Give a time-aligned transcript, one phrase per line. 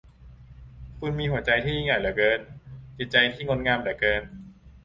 [0.99, 2.39] คุณมีหัวใจที่ยิ่งใหญ่เหลือเกิน
[2.97, 4.21] จิตใจที่งดงามเหลือเกิน